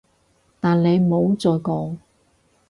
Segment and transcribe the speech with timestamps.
[0.59, 1.97] 但你唔好再講